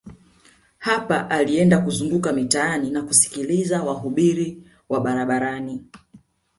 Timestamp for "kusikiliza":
3.01-3.83